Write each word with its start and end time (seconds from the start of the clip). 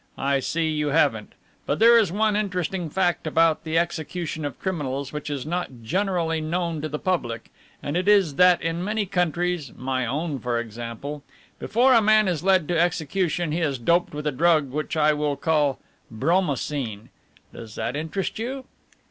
I 0.17 0.39
see 0.39 0.67
you 0.67 0.87
haven't; 0.87 1.33
but 1.67 1.77
there 1.77 1.95
is 1.95 2.11
one 2.11 2.35
interesting 2.35 2.89
fact 2.89 3.27
about 3.27 3.63
the 3.63 3.77
execution 3.77 4.45
of 4.45 4.57
criminals 4.57 5.13
which 5.13 5.29
is 5.29 5.45
not 5.45 5.69
generally 5.83 6.41
known 6.41 6.81
to 6.81 6.89
the 6.89 6.97
public, 6.97 7.51
and 7.83 7.95
it 7.95 8.07
is 8.07 8.33
that 8.37 8.63
in 8.63 8.83
many 8.83 9.05
countries, 9.05 9.71
my 9.77 10.07
own 10.07 10.39
for 10.39 10.59
example, 10.59 11.23
before 11.59 11.93
a 11.93 12.01
man 12.01 12.27
is 12.27 12.43
led 12.43 12.67
to 12.69 12.79
execution 12.79 13.51
he 13.51 13.61
is 13.61 13.77
doped 13.77 14.11
with 14.15 14.25
a 14.25 14.31
drug 14.31 14.71
which 14.71 14.97
I 14.97 15.13
will 15.13 15.35
call 15.35 15.77
'Bromocine.' 16.09 17.09
Does 17.53 17.75
that 17.75 17.95
interest 17.95 18.39
you?" 18.39 18.65